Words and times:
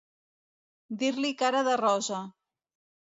Dir-li 1.03 1.33
cara 1.43 1.63
de 1.69 1.77
rosa. 1.85 2.23